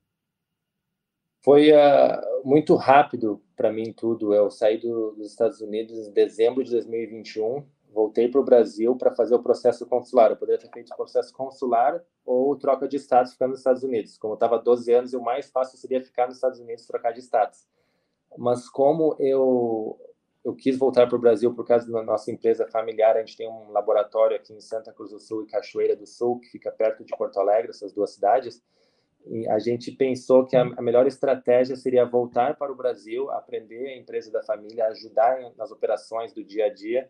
Foi 1.43 1.71
uh, 1.73 2.47
muito 2.47 2.73
rápido 2.75 3.41
para 3.55 3.71
mim 3.71 3.91
tudo. 3.91 4.33
Eu 4.33 4.49
saí 4.49 4.77
do, 4.77 5.11
dos 5.11 5.29
Estados 5.29 5.59
Unidos 5.59 6.07
em 6.07 6.11
dezembro 6.13 6.63
de 6.63 6.71
2021, 6.71 7.65
voltei 7.91 8.29
para 8.29 8.39
o 8.39 8.45
Brasil 8.45 8.95
para 8.95 9.13
fazer 9.13 9.35
o 9.35 9.43
processo 9.43 9.85
consular. 9.85 10.31
Eu 10.31 10.37
poderia 10.37 10.59
ter 10.59 10.71
feito 10.71 10.93
o 10.93 10.95
processo 10.95 11.33
consular 11.33 12.01
ou 12.25 12.55
troca 12.55 12.87
de 12.87 12.95
status 12.95 13.33
ficando 13.33 13.49
nos 13.49 13.59
Estados 13.59 13.83
Unidos. 13.83 14.17
Como 14.17 14.33
eu 14.33 14.35
estava 14.35 14.57
12 14.57 14.93
anos, 14.93 15.13
o 15.13 15.21
mais 15.21 15.51
fácil 15.51 15.77
seria 15.77 16.01
ficar 16.01 16.27
nos 16.27 16.37
Estados 16.37 16.59
Unidos 16.61 16.87
trocar 16.87 17.11
de 17.11 17.19
status. 17.19 17.67
Mas 18.37 18.69
como 18.69 19.15
eu 19.19 19.99
eu 20.45 20.53
quis 20.53 20.77
voltar 20.77 21.07
para 21.07 21.15
o 21.15 21.21
Brasil 21.21 21.53
por 21.53 21.65
causa 21.65 21.89
da 21.89 22.03
nossa 22.03 22.29
empresa 22.29 22.67
familiar. 22.67 23.15
A 23.15 23.19
gente 23.19 23.37
tem 23.37 23.49
um 23.49 23.71
laboratório 23.71 24.35
aqui 24.35 24.53
em 24.53 24.59
Santa 24.59 24.91
Cruz 24.91 25.11
do 25.11 25.19
Sul 25.19 25.43
e 25.43 25.47
Cachoeira 25.47 25.95
do 25.95 26.05
Sul, 26.05 26.37
que 26.39 26.49
fica 26.49 26.69
perto 26.69 27.05
de 27.05 27.15
Porto 27.15 27.39
Alegre, 27.39 27.69
essas 27.69 27.93
duas 27.93 28.13
cidades 28.13 28.61
a 29.49 29.57
gente 29.57 29.91
pensou 29.91 30.45
que 30.45 30.55
a, 30.55 30.61
a, 30.61 30.81
melhor 30.81 31.07
estratégia 31.07 31.75
seria 31.75 32.05
voltar 32.05 32.57
para 32.57 32.71
o 32.71 32.75
Brasil, 32.75 33.31
aprender 33.31 33.87
a 33.87 33.97
empresa 33.97 34.31
da 34.31 34.43
família, 34.43 34.87
ajudar 34.87 35.53
nas 35.57 35.71
operações 35.71 36.33
do 36.33 36.43
dia 36.43 36.65
a 36.65 36.69
dia 36.69 37.09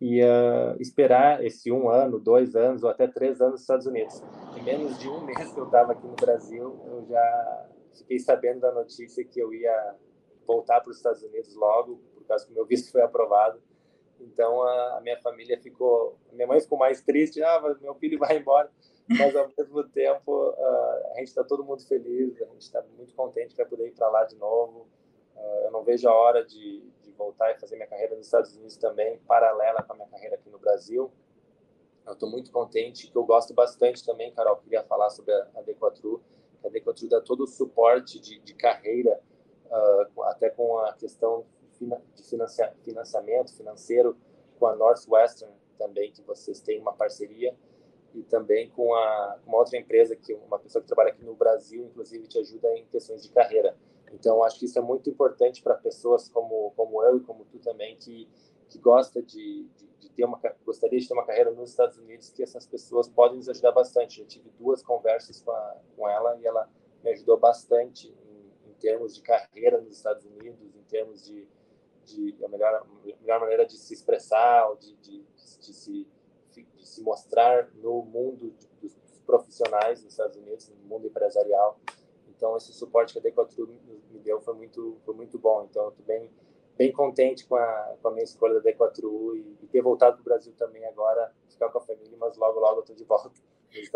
e 0.00 0.22
uh, 0.22 0.80
esperar 0.80 1.44
esse 1.44 1.70
um 1.70 1.90
ano, 1.90 2.18
dois 2.18 2.56
anos 2.56 2.82
ou 2.82 2.90
até 2.90 3.06
três 3.06 3.40
anos 3.40 3.52
nos 3.52 3.60
Estados 3.60 3.86
Unidos. 3.86 4.22
Em 4.56 4.62
menos 4.62 4.98
de 4.98 5.08
um 5.08 5.24
mês 5.24 5.52
que 5.52 5.60
eu 5.60 5.66
estava 5.66 5.92
aqui 5.92 6.06
no 6.06 6.16
Brasil, 6.16 6.80
eu 6.86 7.06
já 7.06 7.68
fiquei 7.98 8.18
sabendo 8.18 8.60
da 8.60 8.72
notícia 8.72 9.22
que 9.22 9.38
eu 9.38 9.52
ia 9.52 9.94
voltar 10.46 10.80
para 10.80 10.90
os 10.90 10.96
Estados 10.96 11.22
Unidos 11.22 11.54
logo, 11.54 12.00
por 12.14 12.24
causa 12.26 12.46
que 12.46 12.52
meu 12.52 12.64
visto 12.64 12.90
foi 12.90 13.02
aprovado. 13.02 13.60
Então 14.18 14.62
a, 14.62 14.98
a 14.98 15.00
minha 15.02 15.20
família 15.20 15.60
ficou, 15.60 16.18
minha 16.32 16.46
mãe 16.46 16.60
ficou 16.60 16.78
mais 16.78 17.02
triste, 17.02 17.42
ah, 17.42 17.76
meu 17.80 17.94
filho 17.94 18.18
vai 18.18 18.38
embora 18.38 18.70
mas 19.08 19.34
ao 19.34 19.50
mesmo 19.56 19.84
tempo 19.88 20.50
uh, 20.50 21.12
a 21.12 21.14
gente 21.18 21.28
está 21.28 21.44
todo 21.44 21.64
mundo 21.64 21.82
feliz, 21.86 22.40
a 22.40 22.46
gente 22.46 22.62
está 22.62 22.82
muito 22.96 23.14
contente 23.14 23.54
para 23.54 23.66
poder 23.66 23.88
ir 23.88 23.92
para 23.92 24.08
lá 24.08 24.24
de 24.24 24.36
novo. 24.36 24.86
Uh, 25.36 25.64
eu 25.64 25.70
não 25.70 25.82
vejo 25.82 26.08
a 26.08 26.14
hora 26.14 26.44
de, 26.44 26.80
de, 27.02 27.12
voltar 27.12 27.52
e 27.52 27.58
fazer 27.58 27.76
minha 27.76 27.88
carreira 27.88 28.16
nos 28.16 28.26
Estados 28.26 28.54
Unidos 28.56 28.76
também, 28.76 29.18
paralela 29.26 29.82
com 29.82 29.92
a 29.92 29.96
minha 29.96 30.08
carreira 30.08 30.36
aqui 30.36 30.48
no 30.50 30.58
Brasil. 30.58 31.10
Eu 32.06 32.14
estou 32.14 32.28
muito 32.28 32.50
contente, 32.50 33.08
que 33.08 33.16
eu 33.16 33.24
gosto 33.24 33.54
bastante 33.54 34.04
também, 34.04 34.32
Carol, 34.32 34.56
queria 34.56 34.82
falar 34.84 35.10
sobre 35.10 35.32
a, 35.32 35.48
a 35.54 35.62
D4U, 35.62 36.20
a 36.64 36.68
D4U 36.68 37.08
dá 37.08 37.20
todo 37.20 37.44
o 37.44 37.46
suporte 37.46 38.18
de, 38.18 38.38
de 38.40 38.54
carreira, 38.54 39.20
uh, 39.66 40.22
até 40.24 40.50
com 40.50 40.78
a 40.78 40.92
questão 40.94 41.44
de 42.14 42.22
financia, 42.22 42.72
financiamento 42.84 43.56
financeiro 43.56 44.16
com 44.58 44.66
a 44.66 44.76
Northwestern 44.76 45.52
também, 45.78 46.12
que 46.12 46.22
vocês 46.22 46.60
têm 46.60 46.80
uma 46.80 46.92
parceria 46.92 47.54
e 48.14 48.22
também 48.22 48.70
com, 48.70 48.94
a, 48.94 49.38
uma 49.46 49.58
outra 49.58 49.78
empresa, 49.78 50.14
que 50.16 50.34
uma 50.34 50.58
pessoa 50.58 50.82
que 50.82 50.88
trabalha 50.88 51.10
aqui 51.10 51.24
no 51.24 51.34
Brasil, 51.34 51.84
inclusive, 51.84 52.26
te 52.26 52.38
ajuda 52.38 52.68
em 52.76 52.84
questões 52.86 53.22
de 53.22 53.30
carreira. 53.30 53.76
Então, 54.12 54.42
acho 54.44 54.58
que 54.58 54.66
isso 54.66 54.78
é 54.78 54.82
muito 54.82 55.08
importante 55.08 55.62
para 55.62 55.74
pessoas 55.74 56.28
como, 56.28 56.72
como 56.76 57.02
eu 57.02 57.16
e 57.16 57.20
como 57.20 57.44
tu 57.46 57.58
também, 57.58 57.96
que, 57.96 58.28
que 58.68 58.78
gosta 58.78 59.22
de, 59.22 59.66
de, 59.76 59.86
de, 59.98 60.10
ter 60.10 60.24
uma, 60.24 60.38
gostaria 60.64 60.98
de 60.98 61.08
ter 61.08 61.14
uma 61.14 61.24
carreira 61.24 61.50
nos 61.50 61.70
Estados 61.70 61.96
Unidos, 61.96 62.30
que 62.30 62.42
essas 62.42 62.66
pessoas 62.66 63.08
podem 63.08 63.38
nos 63.38 63.48
ajudar 63.48 63.72
bastante. 63.72 64.20
Eu 64.20 64.26
tive 64.26 64.50
duas 64.58 64.82
conversas 64.82 65.40
com, 65.40 65.50
a, 65.50 65.76
com 65.96 66.08
ela 66.08 66.38
e 66.38 66.46
ela 66.46 66.68
me 67.02 67.10
ajudou 67.10 67.38
bastante 67.38 68.08
em, 68.08 68.70
em 68.70 68.74
termos 68.74 69.14
de 69.14 69.22
carreira 69.22 69.80
nos 69.80 69.96
Estados 69.96 70.24
Unidos, 70.26 70.74
em 70.76 70.82
termos 70.88 71.24
de, 71.24 71.48
de 72.04 72.44
a 72.44 72.48
melhor, 72.48 72.74
a 72.74 73.20
melhor 73.22 73.40
maneira 73.40 73.64
de 73.64 73.78
se 73.78 73.94
expressar, 73.94 74.74
de, 74.76 74.94
de, 74.96 75.22
de, 75.22 75.72
se, 75.72 76.06
de 76.60 76.86
se 76.86 77.02
mostrar 77.02 77.68
no 77.74 78.02
mundo 78.02 78.54
dos 78.80 78.92
profissionais 79.24 80.02
nos 80.02 80.12
Estados 80.12 80.36
Unidos, 80.36 80.68
no 80.68 80.88
mundo 80.88 81.06
empresarial. 81.06 81.78
Então, 82.28 82.56
esse 82.56 82.72
suporte 82.72 83.12
que 83.12 83.18
a 83.18 83.22
D4 83.22 83.68
me 84.10 84.18
deu 84.18 84.40
foi 84.40 84.54
muito, 84.54 84.98
foi 85.04 85.14
muito 85.14 85.38
bom. 85.38 85.66
Então, 85.70 85.84
eu 85.84 85.88
estou 85.90 86.04
bem, 86.04 86.30
bem 86.76 86.92
contente 86.92 87.46
com 87.46 87.54
a, 87.54 87.94
com 88.02 88.08
a 88.08 88.10
minha 88.10 88.24
escolha 88.24 88.60
da 88.60 88.70
D4 88.70 89.36
e, 89.36 89.64
e 89.64 89.66
ter 89.68 89.80
voltado 89.80 90.16
para 90.16 90.22
o 90.22 90.24
Brasil 90.24 90.52
também 90.58 90.84
agora, 90.86 91.32
ficar 91.48 91.68
com 91.68 91.78
a 91.78 91.82
família, 91.82 92.16
mas 92.18 92.36
logo, 92.36 92.58
logo 92.58 92.78
eu 92.78 92.80
estou 92.80 92.96
de 92.96 93.04
volta. 93.04 93.30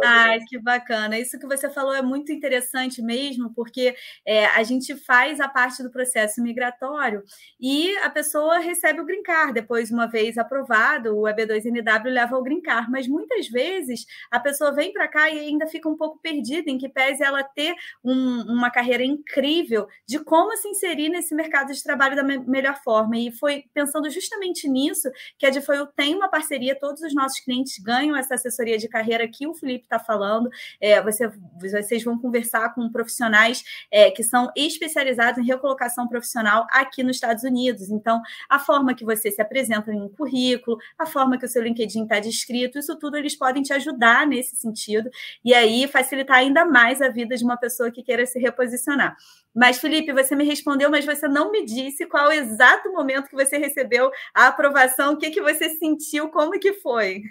Ai, 0.03 0.41
que 0.41 0.59
bacana. 0.59 1.19
Isso 1.19 1.39
que 1.39 1.47
você 1.47 1.69
falou 1.71 1.95
é 1.95 2.03
muito 2.03 2.33
interessante 2.33 3.03
mesmo, 3.03 3.53
porque 3.55 3.95
é, 4.25 4.47
a 4.47 4.63
gente 4.63 4.95
faz 4.97 5.41
a 5.41 5.49
parte 5.49 5.83
do 5.83 5.91
processo 5.91 6.43
migratório 6.43 7.23
e 7.61 7.97
a 7.99 8.11
pessoa 8.11 8.59
recebe 8.59 9.01
o 9.01 9.05
green 9.05 9.23
card. 9.23 9.53
Depois, 9.53 9.91
uma 9.91 10.07
vez 10.07 10.39
aprovado, 10.39 11.17
o 11.17 11.23
EB2NW 11.23 12.05
leva 12.05 12.37
ao 12.37 12.43
green 12.43 12.61
card. 12.61 12.91
Mas 12.91 13.07
muitas 13.07 13.49
vezes 13.49 14.07
a 14.31 14.41
pessoa 14.41 14.73
vem 14.73 14.93
para 14.93 15.09
cá 15.09 15.31
e 15.31 15.39
ainda 15.39 15.67
fica 15.67 15.89
um 15.89 15.97
pouco 15.97 16.19
perdida, 16.19 16.71
em 16.71 16.79
que 16.79 16.89
pese 16.89 17.23
ela 17.23 17.43
ter 17.43 17.75
um, 18.05 18.43
uma 18.43 18.71
carreira 18.71 19.05
incrível 19.05 19.87
de 20.07 20.19
como 20.19 20.57
se 20.57 20.69
inserir 20.69 21.09
nesse 21.09 21.35
mercado 21.35 21.73
de 21.73 21.83
trabalho 21.83 22.17
da 22.17 22.23
me 22.23 22.39
melhor 22.39 22.81
forma. 22.83 23.17
E 23.17 23.31
foi 23.31 23.65
pensando 23.75 24.09
justamente 24.11 24.69
nisso 24.69 25.11
que 25.39 25.47
a 25.47 25.51
Difoil 25.51 25.87
tem 25.87 26.15
uma 26.15 26.29
parceria, 26.29 26.79
todos 26.79 27.03
os 27.03 27.15
nossos 27.15 27.41
clientes 27.41 27.79
ganham 27.79 28.17
essa 28.17 28.35
assessoria 28.35 28.79
de 28.79 28.89
carreira 28.89 29.29
que 29.29 29.47
o 29.47 29.55
Felipe 29.67 29.85
está 29.85 29.99
falando. 29.99 30.49
É, 30.81 31.03
você, 31.03 31.29
vocês 31.61 32.05
vão 32.05 32.17
conversar 32.17 32.73
com 32.73 32.89
profissionais 32.91 33.65
é, 33.91 34.11
que 34.13 34.23
são 34.23 34.51
especializados 34.57 35.43
em 35.43 35.47
recolocação 35.47 36.07
profissional 36.07 36.67
aqui 36.71 37.03
nos 37.03 37.17
Estados 37.17 37.43
Unidos. 37.43 37.91
Então, 37.91 38.23
a 38.49 38.61
forma 38.61 38.95
que 38.95 39.05
você 39.05 39.31
se 39.31 39.43
apresenta 39.43 39.93
em 39.93 40.01
um 40.01 40.09
currículo, 40.09 40.79
a 40.97 41.05
forma 41.05 41.37
que 41.37 41.45
o 41.45 41.49
seu 41.49 41.63
LinkedIn 41.63 42.05
está 42.05 42.21
descrito, 42.21 42.79
isso 42.79 42.97
tudo 42.97 43.17
eles 43.17 43.35
podem 43.35 43.63
te 43.63 43.73
ajudar 43.73 44.27
nesse 44.27 44.55
sentido 44.55 45.11
e 45.45 45.53
aí 45.53 45.89
facilitar 45.89 46.39
ainda 46.39 46.65
mais 46.65 47.03
a 47.03 47.09
vida 47.09 47.37
de 47.37 47.45
uma 47.45 47.57
pessoa 47.57 47.91
que 47.91 48.03
queira 48.03 48.25
se 48.25 48.39
reposicionar. 48.39 49.17
Mas, 49.55 49.79
Felipe, 49.79 50.13
você 50.13 50.37
me 50.37 50.45
respondeu, 50.45 50.91
mas 50.91 51.05
você 51.05 51.27
não 51.27 51.51
me 51.51 51.65
disse 51.65 52.07
qual 52.07 52.29
o 52.29 52.33
exato 52.33 52.93
momento 52.93 53.29
que 53.29 53.35
você 53.35 53.57
recebeu 53.57 54.11
a 54.35 54.49
aprovação, 54.49 55.15
o 55.15 55.17
que, 55.17 55.31
que 55.31 55.41
você 55.41 55.71
sentiu, 55.71 56.29
como 56.29 56.61
que 56.61 56.75
foi? 56.75 57.23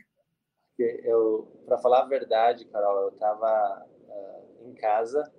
Eu, 0.84 1.48
para 1.66 1.78
falar 1.78 2.02
a 2.02 2.06
verdade, 2.06 2.66
Carol, 2.66 3.04
eu 3.04 3.10
estava 3.10 3.86
uh, 3.86 4.12
ah, 4.12 4.42
em 4.62 4.74
casa 4.74 5.32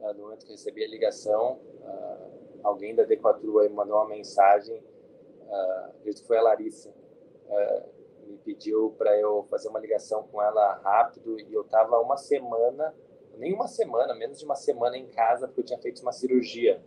uh, 0.00 0.12
no 0.14 0.24
momento 0.24 0.44
que 0.44 0.52
recebi 0.52 0.84
a 0.84 0.88
ligação. 0.88 1.60
Uh, 1.80 2.60
alguém 2.62 2.94
da 2.94 3.04
D4 3.04 3.62
aí 3.62 3.68
mandou 3.68 3.96
uma 3.96 4.08
mensagem, 4.08 4.78
uh, 4.78 6.02
que 6.02 6.26
foi 6.26 6.36
a 6.38 6.42
Larissa, 6.42 6.92
me 8.26 8.38
pediu 8.38 8.94
para 8.96 9.18
eu 9.18 9.44
fazer 9.50 9.68
uma 9.68 9.78
ligação 9.78 10.22
com 10.24 10.42
ela 10.42 10.76
rápido 10.76 11.38
e 11.38 11.52
eu 11.52 11.60
estava 11.60 12.00
uma 12.00 12.16
semana, 12.16 12.94
nem 13.36 13.52
uma 13.52 13.68
semana, 13.68 14.14
menos 14.14 14.38
de 14.38 14.44
uma 14.46 14.54
semana 14.54 14.96
em 14.96 15.06
casa 15.08 15.46
porque 15.46 15.60
eu 15.60 15.64
tinha 15.64 15.78
feito 15.78 16.00
uma 16.00 16.12
cirurgia, 16.12 16.82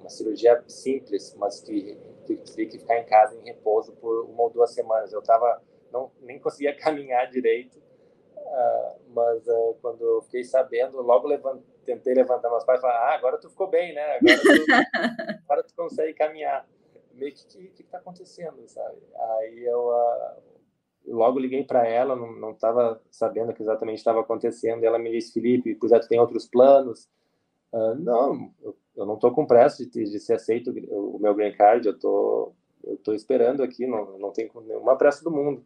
uma 0.00 0.08
cirurgia 0.08 0.60
simples, 0.66 1.36
mas 1.38 1.60
que 1.60 1.96
tive 2.24 2.66
que 2.66 2.78
ficar 2.80 2.98
em 2.98 3.06
casa 3.06 3.36
em 3.36 3.44
repouso 3.44 3.92
por 3.92 4.24
uma 4.24 4.42
ou 4.42 4.50
duas 4.50 4.72
semanas. 4.72 5.12
Eu 5.12 5.20
estava 5.20 5.62
não 5.92 6.10
nem 6.20 6.38
conseguia 6.38 6.74
caminhar 6.78 7.28
direito. 7.30 7.78
Uh, 8.36 9.12
mas 9.14 9.46
uh, 9.46 9.76
quando 9.82 10.02
eu 10.02 10.22
fiquei 10.22 10.44
sabendo, 10.44 11.02
logo 11.02 11.28
levant, 11.28 11.60
tentei 11.84 12.14
levantar 12.14 12.48
meus 12.50 12.64
pais 12.64 12.78
e 12.78 12.82
falar: 12.82 13.10
Ah, 13.10 13.14
agora 13.14 13.38
tu 13.38 13.50
ficou 13.50 13.68
bem, 13.68 13.94
né? 13.94 14.16
Agora 14.16 14.38
tu, 14.40 15.42
agora 15.44 15.62
tu 15.62 15.74
consegue 15.74 16.14
caminhar. 16.14 16.66
Meio 17.12 17.34
que 17.34 17.58
o 17.58 17.70
que 17.72 17.82
está 17.82 17.98
acontecendo, 17.98 18.66
sabe? 18.68 18.98
Aí 19.14 19.64
eu 19.64 19.88
uh, 19.88 20.42
logo 21.06 21.38
liguei 21.38 21.64
para 21.64 21.86
ela, 21.86 22.14
não 22.14 22.52
estava 22.52 23.02
sabendo 23.10 23.50
o 23.50 23.54
que 23.54 23.62
exatamente 23.62 23.98
estava 23.98 24.20
acontecendo. 24.20 24.82
E 24.82 24.86
ela 24.86 24.98
me 24.98 25.10
disse: 25.10 25.32
Felipe, 25.32 25.74
pois 25.74 25.92
é, 25.92 25.98
tu 25.98 26.08
tem 26.08 26.20
outros 26.20 26.46
planos? 26.46 27.08
não, 27.98 28.50
eu, 28.62 28.74
eu 28.96 29.04
não 29.04 29.14
estou 29.14 29.30
com 29.30 29.46
pressa 29.46 29.84
de, 29.84 30.04
de 30.04 30.18
ser 30.18 30.34
aceito 30.34 30.70
o, 30.88 31.16
o 31.16 31.18
meu 31.18 31.34
green 31.34 31.52
card, 31.52 31.86
eu 31.86 31.98
tô, 31.98 32.52
eu 32.82 32.96
tô 32.96 33.12
esperando 33.12 33.62
aqui, 33.62 33.86
não, 33.86 34.18
não 34.18 34.32
tenho 34.32 34.50
nenhuma 34.62 34.96
pressa 34.96 35.22
do 35.22 35.30
mundo. 35.30 35.62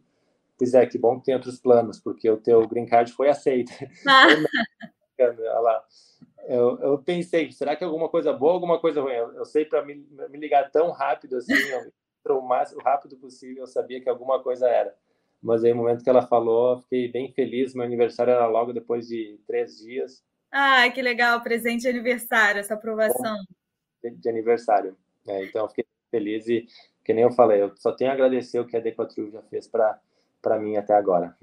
Pois 0.63 0.73
é, 0.73 0.85
que 0.85 0.97
bom 0.97 1.19
que 1.19 1.25
tem 1.25 1.35
outros 1.35 1.59
planos, 1.59 1.99
porque 1.99 2.29
o 2.29 2.37
teu 2.37 2.65
green 2.65 2.85
card 2.85 3.11
foi 3.11 3.27
aceito. 3.29 3.71
Ah. 5.19 5.83
Eu, 6.47 6.77
eu, 6.79 6.97
pensei, 6.97 7.51
será 7.51 7.75
que 7.75 7.83
é 7.83 7.87
alguma 7.87 8.09
coisa 8.09 8.33
boa 8.33 8.53
alguma 8.53 8.79
coisa 8.79 9.01
ruim? 9.01 9.13
Eu, 9.13 9.33
eu 9.35 9.45
sei 9.45 9.63
para 9.63 9.85
me, 9.85 9.95
me, 10.29 10.37
ligar 10.37 10.69
tão 10.71 10.91
rápido 10.91 11.37
assim, 11.37 11.53
eu, 11.53 12.37
o 12.37 12.41
mais 12.41 12.75
rápido 12.83 13.15
possível, 13.17 13.63
eu 13.63 13.67
sabia 13.67 14.01
que 14.01 14.09
alguma 14.09 14.41
coisa 14.41 14.67
era. 14.67 14.93
Mas 15.41 15.63
aí, 15.63 15.71
no 15.71 15.77
momento 15.77 16.03
que 16.03 16.09
ela 16.09 16.25
falou, 16.25 16.81
fiquei 16.81 17.07
bem 17.09 17.31
feliz. 17.31 17.73
Meu 17.73 17.85
aniversário 17.85 18.31
era 18.31 18.47
logo 18.47 18.73
depois 18.73 19.07
de 19.07 19.39
três 19.45 19.77
dias. 19.77 20.23
Ah, 20.51 20.89
que 20.89 21.01
legal, 21.01 21.41
presente 21.41 21.81
de 21.81 21.89
aniversário, 21.89 22.59
essa 22.59 22.73
aprovação. 22.73 23.37
De, 24.03 24.29
aniversário. 24.29 24.97
É, 25.27 25.45
então, 25.45 25.69
fiquei 25.69 25.85
feliz 26.09 26.47
e, 26.47 26.67
que 27.05 27.13
nem 27.13 27.23
eu 27.23 27.31
falei, 27.31 27.61
eu 27.61 27.71
só 27.77 27.91
tenho 27.91 28.11
a 28.11 28.13
agradecer 28.13 28.59
o 28.59 28.65
que 28.65 28.75
a 28.75 28.81
D4 28.81 29.31
já 29.31 29.41
fez 29.43 29.67
para 29.67 29.99
para 30.43 30.59
mim 30.59 30.77
até 30.77 30.93
agora. 30.93 31.35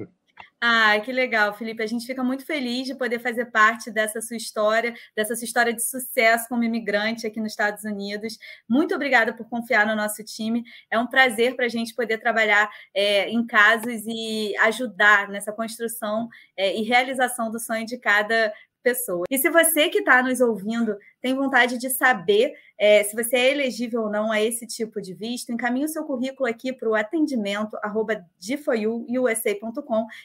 Ah, 0.62 1.00
que 1.00 1.10
legal, 1.10 1.54
Felipe. 1.54 1.82
A 1.82 1.86
gente 1.86 2.06
fica 2.06 2.22
muito 2.22 2.44
feliz 2.44 2.86
de 2.86 2.94
poder 2.94 3.18
fazer 3.18 3.46
parte 3.46 3.90
dessa 3.90 4.20
sua 4.20 4.36
história, 4.36 4.94
dessa 5.16 5.34
sua 5.34 5.46
história 5.46 5.72
de 5.72 5.82
sucesso 5.82 6.46
como 6.50 6.62
imigrante 6.62 7.26
aqui 7.26 7.40
nos 7.40 7.52
Estados 7.52 7.82
Unidos. 7.84 8.38
Muito 8.68 8.94
obrigada 8.94 9.32
por 9.32 9.48
confiar 9.48 9.86
no 9.86 9.96
nosso 9.96 10.22
time. 10.22 10.62
É 10.90 10.98
um 10.98 11.06
prazer 11.06 11.56
para 11.56 11.64
a 11.64 11.68
gente 11.68 11.94
poder 11.94 12.18
trabalhar 12.18 12.70
é, 12.94 13.30
em 13.30 13.46
casos 13.46 14.02
e 14.06 14.54
ajudar 14.58 15.30
nessa 15.30 15.50
construção 15.50 16.28
é, 16.54 16.76
e 16.76 16.82
realização 16.82 17.50
do 17.50 17.58
sonho 17.58 17.86
de 17.86 17.96
cada 17.96 18.52
pessoa. 18.82 19.24
E 19.30 19.38
se 19.38 19.50
você 19.50 19.88
que 19.88 19.98
está 19.98 20.22
nos 20.22 20.40
ouvindo 20.40 20.96
tem 21.20 21.34
vontade 21.34 21.78
de 21.78 21.90
saber 21.90 22.54
é, 22.78 23.04
se 23.04 23.14
você 23.14 23.36
é 23.36 23.50
elegível 23.52 24.02
ou 24.02 24.10
não 24.10 24.32
a 24.32 24.40
esse 24.40 24.66
tipo 24.66 25.00
de 25.02 25.12
visto, 25.12 25.52
encaminhe 25.52 25.84
o 25.84 25.88
seu 25.88 26.04
currículo 26.04 26.48
aqui 26.48 26.72
para 26.72 26.88
o 26.88 26.94
atendimento 26.94 27.76
arroba 27.82 28.24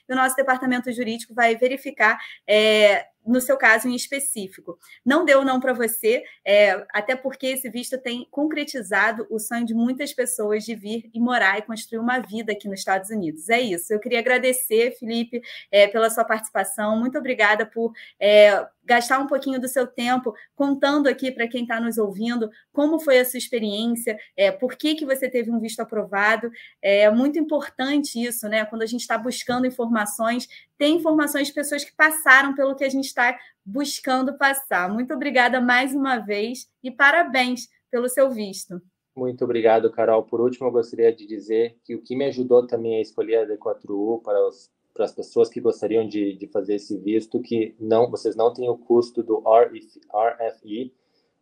e 0.08 0.14
o 0.14 0.16
nosso 0.16 0.36
departamento 0.36 0.92
jurídico 0.92 1.34
vai 1.34 1.56
verificar 1.56 2.18
é, 2.48 3.08
no 3.26 3.42
seu 3.42 3.58
caso 3.58 3.88
em 3.88 3.96
específico. 3.96 4.78
Não 5.06 5.26
deu 5.26 5.44
não 5.44 5.60
para 5.60 5.74
você, 5.74 6.24
é, 6.46 6.86
até 6.94 7.16
porque 7.16 7.48
esse 7.48 7.70
visto 7.70 7.98
tem 7.98 8.28
concretizado 8.30 9.26
o 9.30 9.40
sonho 9.40 9.66
de 9.66 9.74
muitas 9.74 10.14
pessoas 10.14 10.64
de 10.64 10.76
vir 10.76 11.10
e 11.14 11.20
morar 11.20 11.58
e 11.58 11.64
construir 11.64 12.00
uma 12.00 12.20
vida 12.20 12.52
aqui 12.52 12.68
nos 12.68 12.80
Estados 12.80 13.10
Unidos. 13.10 13.50
É 13.50 13.60
isso. 13.60 13.94
Eu 13.94 14.00
queria 14.00 14.20
agradecer, 14.20 14.96
Felipe, 15.00 15.42
é, 15.72 15.88
pela 15.88 16.10
sua 16.10 16.24
participação. 16.24 16.98
Muito 16.98 17.18
obrigada 17.18 17.66
por 17.66 17.94
é, 18.20 18.66
gastar 18.84 19.20
um 19.20 19.28
pouquinho 19.28 19.60
do 19.60 19.68
seu 19.68 19.88
tempo 19.88 20.34
contando 20.56 21.08
aqui 21.08 21.32
para 21.32 21.48
quem 21.48 21.64
está 21.64 21.82
nos 21.82 21.98
ouvindo 21.98 22.50
como 22.72 23.00
foi 23.00 23.20
a 23.20 23.26
sua 23.26 23.38
experiência, 23.38 24.18
é, 24.38 24.52
por 24.52 24.76
que, 24.76 24.96
que 24.96 25.06
você 25.06 25.30
teve 25.30 25.50
um 25.50 25.60
visto 25.60 25.80
aprovado. 25.80 26.52
É 26.82 27.10
muito 27.10 27.40
importante 27.40 28.22
isso, 28.22 28.48
né? 28.48 28.66
Quando 28.66 28.82
a 28.82 28.86
gente 28.86 29.02
está 29.02 29.18
buscando 29.18 29.66
informações, 29.66 30.48
tem 30.78 30.98
informações 30.98 31.48
de 31.48 31.54
pessoas 31.54 31.84
que 31.84 31.96
passaram 31.96 32.54
pelo 32.56 32.76
que 32.76 32.84
a 32.84 32.90
gente 32.90 33.06
está 33.06 33.38
buscando 33.66 34.38
passar. 34.38 34.92
Muito 34.92 35.14
obrigada 35.14 35.60
mais 35.62 35.94
uma 35.94 36.18
vez 36.18 36.70
e 36.84 36.92
parabéns 36.92 37.68
pelo 37.90 38.10
seu 38.10 38.30
visto. 38.30 38.82
Muito 39.16 39.44
obrigado, 39.46 39.90
Carol. 39.92 40.24
Por 40.24 40.42
último, 40.42 40.68
eu 40.68 40.72
gostaria 40.72 41.14
de 41.14 41.26
dizer 41.26 41.78
que 41.84 41.96
o 41.96 42.02
que 42.02 42.16
me 42.16 42.26
ajudou 42.26 42.68
também 42.68 42.98
a 42.98 43.02
escolher 43.02 43.38
a 43.38 43.48
D4U 43.48 44.22
para 44.22 44.48
os 44.48 44.70
para 44.96 45.04
as 45.04 45.12
pessoas 45.12 45.50
que 45.50 45.60
gostariam 45.60 46.08
de, 46.08 46.38
de 46.38 46.48
fazer 46.48 46.76
esse 46.76 46.98
visto, 46.98 47.42
que 47.42 47.76
não 47.78 48.10
vocês 48.10 48.34
não 48.34 48.54
têm 48.54 48.70
o 48.70 48.78
custo 48.78 49.22
do 49.22 49.44
RFI 49.46 50.94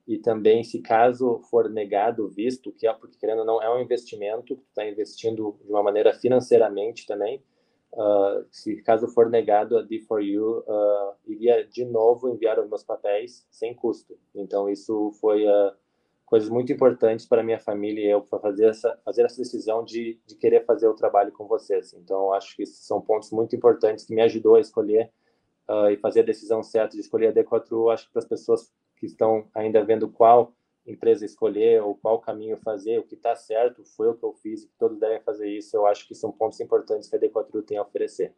e 0.08 0.18
também 0.18 0.64
se 0.64 0.82
caso 0.82 1.40
for 1.52 1.70
negado 1.70 2.26
o 2.26 2.28
visto, 2.28 2.72
que 2.72 2.88
é 2.88 2.94
porque 2.94 3.16
querendo 3.20 3.40
ou 3.40 3.46
não 3.46 3.62
é 3.62 3.70
um 3.72 3.80
investimento, 3.80 4.60
está 4.70 4.86
investindo 4.90 5.56
de 5.64 5.72
uma 5.72 5.84
maneira 5.84 6.12
financeiramente 6.14 7.06
também, 7.06 7.44
uh, 7.94 8.46
se 8.52 8.82
caso 8.82 9.08
for 9.08 9.30
negado 9.30 9.78
a 9.78 9.84
D4U, 9.84 10.64
uh, 10.68 11.16
iria 11.26 11.66
de 11.66 11.86
novo 11.86 12.30
enviar 12.30 12.60
os 12.60 12.68
meus 12.68 12.84
papéis 12.84 13.46
sem 13.50 13.74
custo. 13.74 14.18
Então 14.34 14.70
isso 14.70 15.12
foi 15.20 15.46
uh, 15.46 15.72
coisas 16.26 16.50
muito 16.50 16.72
importantes 16.72 17.26
para 17.26 17.44
minha 17.44 17.60
família 17.60 18.06
e 18.06 18.10
eu 18.10 18.22
para 18.22 18.40
fazer 18.40 18.66
essa 18.66 19.00
fazer 19.06 19.24
essa 19.24 19.38
decisão 19.38 19.84
de, 19.84 20.20
de 20.26 20.36
querer 20.36 20.66
fazer 20.66 20.88
o 20.88 20.96
trabalho 20.96 21.32
com 21.32 21.48
vocês. 21.48 21.94
Então 21.94 22.34
acho 22.34 22.56
que 22.56 22.66
são 22.66 23.02
pontos 23.02 23.32
muito 23.32 23.56
importantes 23.56 24.06
que 24.06 24.14
me 24.14 24.22
ajudou 24.22 24.56
a 24.56 24.60
escolher 24.60 25.12
uh, 25.70 25.90
e 25.90 25.98
fazer 25.98 26.22
a 26.22 26.26
decisão 26.26 26.64
certa 26.64 26.96
de 26.96 27.02
escolher 27.02 27.28
a 27.28 27.34
D4. 27.34 27.94
Acho 27.94 28.08
que 28.08 28.14
para 28.14 28.22
as 28.22 28.28
pessoas 28.28 28.74
que 28.98 29.06
estão 29.06 29.48
ainda 29.54 29.84
vendo 29.84 30.10
qual 30.10 30.54
empresa 30.86 31.26
escolher 31.26 31.82
ou 31.82 31.96
qual 31.96 32.20
caminho 32.20 32.58
fazer, 32.58 33.00
o 33.00 33.04
que 33.04 33.16
está 33.16 33.36
certo 33.36 33.84
foi 33.86 34.10
o 34.10 34.16
que 34.16 34.24
eu 34.24 34.34
fiz 34.34 34.64
e 34.64 34.70
todos 34.78 35.00
devem 35.00 35.22
fazer 35.22 35.50
isso. 35.50 35.76
Eu 35.76 35.86
acho 35.86 36.08
que 36.08 36.16
são 36.16 36.32
pontos 36.32 36.60
importantes 36.60 37.10
que 37.10 37.16
a 37.16 37.20
D4 37.20 37.64
tem 37.66 37.78
a 37.78 37.82
oferecer. 37.82 38.34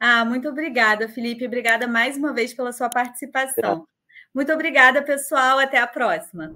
Ah, 0.00 0.24
muito 0.24 0.48
obrigada, 0.48 1.08
Felipe. 1.08 1.46
Obrigada 1.46 1.86
mais 1.86 2.16
uma 2.16 2.32
vez 2.32 2.52
pela 2.52 2.72
sua 2.72 2.88
participação. 2.88 3.86
É. 3.88 3.94
Muito 4.34 4.52
obrigada, 4.52 5.02
pessoal. 5.02 5.58
Até 5.58 5.78
a 5.78 5.86
próxima. 5.86 6.52